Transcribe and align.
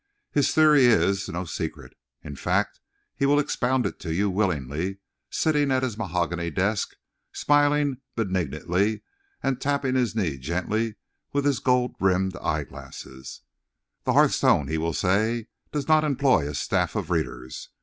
His 0.31 0.51
theory 0.51 0.85
is 0.87 1.29
no 1.29 1.45
secret; 1.45 1.93
in 2.23 2.35
fact, 2.35 2.79
he 3.15 3.27
will 3.27 3.37
expound 3.37 3.85
it 3.85 3.99
to 3.99 4.11
you 4.11 4.31
willingly 4.31 4.97
sitting 5.29 5.69
at 5.69 5.83
his 5.83 5.95
mahogany 5.95 6.49
desk, 6.49 6.95
smiling 7.33 7.97
benignantly 8.15 9.03
and 9.43 9.61
tapping 9.61 9.93
his 9.93 10.15
knee 10.15 10.39
gently 10.39 10.95
with 11.33 11.45
his 11.45 11.59
gold 11.59 11.93
rimmed 11.99 12.35
eye 12.37 12.63
glasses. 12.63 13.41
"The 14.03 14.13
Hearthstone," 14.13 14.69
he 14.69 14.79
will 14.79 14.93
say, 14.93 15.49
"does 15.71 15.87
not 15.87 16.03
employ 16.03 16.49
a 16.49 16.55
staff 16.55 16.95
of 16.95 17.11
readers. 17.11 17.69